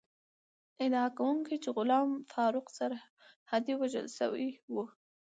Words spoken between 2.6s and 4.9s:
سرحدی وژل شوی ؤ